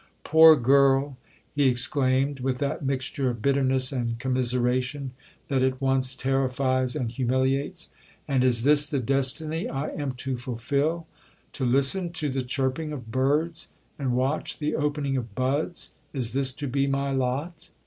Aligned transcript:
'Poor 0.23 0.55
girl,' 0.55 1.15
he 1.53 1.67
exclaimed, 1.67 2.39
with 2.39 2.57
that 2.57 2.83
mixture 2.83 3.29
of 3.29 3.39
bitterness 3.39 3.91
and 3.91 4.17
commiseration, 4.17 5.11
that 5.47 5.61
at 5.61 5.79
once 5.79 6.15
terrifies 6.15 6.95
and 6.95 7.11
humiliates; 7.11 7.89
'and 8.27 8.43
is 8.43 8.63
this 8.63 8.89
the 8.89 8.97
destiny 8.97 9.69
I 9.69 9.89
am 9.89 10.13
to 10.13 10.39
fulfil?—to 10.39 11.63
listen 11.63 12.11
to 12.13 12.29
the 12.29 12.41
chirping 12.41 12.91
of 12.91 13.11
birds, 13.11 13.67
and 13.99 14.13
watch 14.13 14.57
the 14.57 14.73
opening 14.75 15.17
of 15.17 15.35
buds? 15.35 15.91
Is 16.13 16.33
this 16.33 16.51
to 16.53 16.67
be 16.67 16.87
my 16.87 17.11
lot?' 17.11 17.69